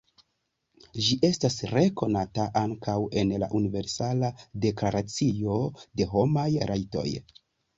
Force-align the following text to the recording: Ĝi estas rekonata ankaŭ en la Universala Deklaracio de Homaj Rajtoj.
Ĝi 1.07 1.17
estas 1.27 1.57
rekonata 1.71 2.47
ankaŭ 2.63 2.95
en 3.23 3.35
la 3.45 3.51
Universala 3.61 4.33
Deklaracio 4.67 5.59
de 6.01 6.09
Homaj 6.17 6.49
Rajtoj. 6.73 7.09